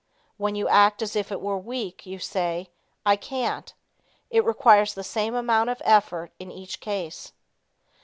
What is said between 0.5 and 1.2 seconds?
you act as